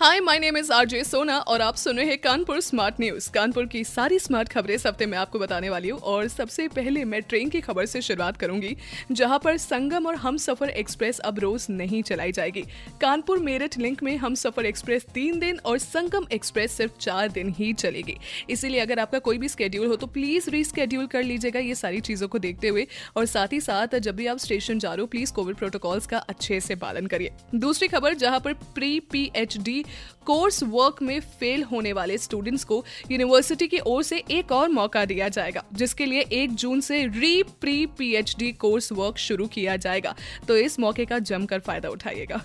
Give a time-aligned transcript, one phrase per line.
[0.00, 3.66] hi my name is RJ Sona और आप सुन रहे हैं कानपुर स्मार्ट न्यूज़ कानपुर
[3.66, 7.48] की सारी स्मार्ट खबरें हफ़्ते मैं आपको बताने वाली हूँ और सबसे पहले मैं ट्रेन
[7.48, 8.76] की खबर से शुरुआत करूँगी,
[9.12, 12.62] जहाँ पर संगम और हम सफ़र एक्सप्रेस अब रोज नहीं चलाई जाएगी।
[13.00, 17.52] कानपुर मेरठ लिंक में हम सफ़र एक्सप्रेस तीन दिन और संगम एक्सप्रेस सिर्फ़ चार दिन
[17.58, 18.16] ही चलेगी।
[18.50, 22.28] इसीलिए अगर आपका कोई भी स्केड्यूल हो तो प्लीज़ रीस्केड्यूल कर लीजिएगा ये सारी चीज़ों
[22.28, 25.32] को देखते हुए और साथ ही साथ जब भी आप स्टेशन जा रहे हो प्लीज़
[25.32, 29.84] कोविड प्रोटोकॉल्स का अच्छे से पालन करिए। दूसरी खबर, जहाँ पर pre P H D
[30.26, 35.04] course work में फेल होने वाले स्टूडेंट्स को यूनिवर्सिटी की ओर से एक और मौका
[35.04, 40.14] दिया जाएगा, जिसके लिए एक जून से री प्री पीएचडी कोर्स वर्क शुरू किया जाएगा।
[40.48, 42.42] तो इस मौके का जमकर फ़ायदा उठाइएगा।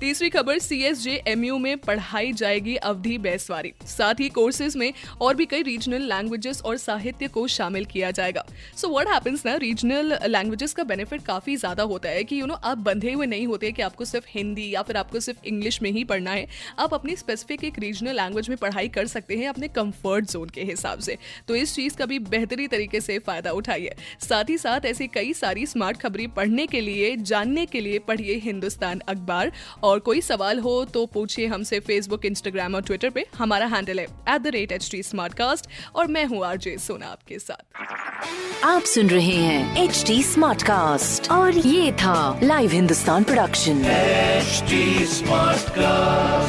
[0.00, 4.76] तीसरी खबर C S J M U में पढ़ाई जाएगी अवधि बैसवारी। साथ ही कोर्सेज
[4.76, 8.44] में और भी कई रीजनल लैंग्वेजेस और साहित्य को शामिल किया जाएगा।
[8.76, 12.48] सो व्हाट हैपेंस ना रीजनल लैंग्वेजेस का बेनिफिट काफ़ी ज़्यादा होता है कि यू you
[12.48, 15.46] नो know, आप बंधे हुए नहीं होते कि आपको सिर्फ़ हिंदी या फिर आपको सिर्फ़
[15.46, 16.46] इंग्लिश में ही पढ़ना है।
[16.78, 20.62] आप अपनी स्पेसिफिक एक रीजनल लैंग्वेज में पढ़ाई कर सकते हैं अपने कंफर्ट जोन के
[20.64, 21.16] हिसाब से।
[21.48, 25.32] तो इस चीज़ का भी बेहतरी तरीके से फ़ायदा उठाइए। साथ ही साथ ऐसी कई
[25.34, 30.58] सारी स्मार्ट खबरें पढ़ने के लिए जानने के लिए पढ़िए हिंदुस्तान अखबार। और कोई सवाल
[30.58, 34.72] हो तो पूछिए हमसे फेसबुक इंस्टाग्राम और ट्विटर पे। हमारा हैंडल है at the rate
[34.72, 35.02] H T
[35.94, 40.22] और मैं हूँ आरजे सोना आपके साथ। आप सुन रहे हैं एच डी
[41.30, 43.82] और ये था live Hindustan production
[45.06, 46.45] smart Smartcast.